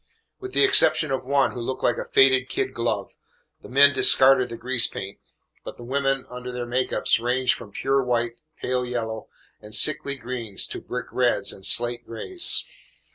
[0.39, 3.17] With the exception of one, who looked like a faded kid glove,
[3.61, 5.19] the men discarded the grease paint,
[5.63, 9.27] but the women under their make ups ranged from pure white, pale yellow,
[9.61, 12.63] and sickly greens to brick reds and slate grays.